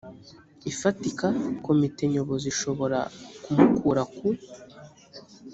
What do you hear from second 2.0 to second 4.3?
nyobozi ishobora kumukura ku